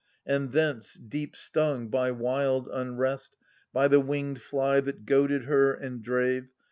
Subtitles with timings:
[0.25, 3.37] And thence, de^p stung by wild unrest,
[3.71, 6.47] By the winged fly (that goaded her and drave.